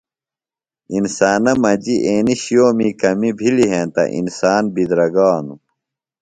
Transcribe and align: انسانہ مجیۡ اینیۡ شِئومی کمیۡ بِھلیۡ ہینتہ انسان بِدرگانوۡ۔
انسانہ 0.95 1.53
مجیۡ 1.61 2.01
اینیۡ 2.05 2.39
شِئومی 2.43 2.89
کمیۡ 2.99 3.35
بِھلیۡ 3.39 3.69
ہینتہ 3.71 4.03
انسان 4.19 4.63
بِدرگانوۡ۔ 4.73 5.59